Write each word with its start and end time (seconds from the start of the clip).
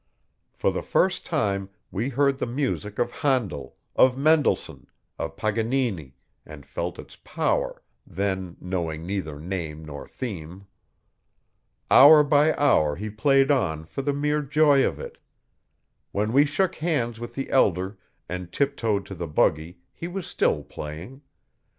For 0.51 0.71
the 0.71 0.81
first 0.81 1.27
time 1.27 1.69
we 1.91 2.09
heard 2.09 2.39
the 2.39 2.47
music 2.47 2.97
of 2.97 3.11
Handel, 3.11 3.75
of 3.95 4.17
Mendelssohn, 4.17 4.87
of 5.19 5.37
Paganini, 5.37 6.15
and 6.43 6.65
felt 6.65 6.97
its 6.97 7.17
power, 7.17 7.83
then 8.07 8.57
knowing 8.59 9.05
neither 9.05 9.39
name 9.39 9.85
nor 9.85 10.07
theme. 10.07 10.65
Hour 11.91 12.23
by 12.23 12.55
hour 12.55 12.95
he 12.95 13.11
played 13.11 13.51
on 13.51 13.85
for 13.85 14.01
the 14.01 14.11
mere 14.11 14.41
joy 14.41 14.83
of 14.83 14.99
it. 14.99 15.19
When 16.11 16.33
we 16.33 16.45
shook 16.45 16.77
hands 16.77 17.19
with 17.19 17.35
the 17.35 17.51
elder 17.51 17.99
and 18.27 18.51
tiptoed 18.51 19.05
to 19.05 19.13
the 19.13 19.27
buggy 19.27 19.81
he 19.93 20.07
was 20.07 20.25
still 20.25 20.63
playing. 20.63 21.21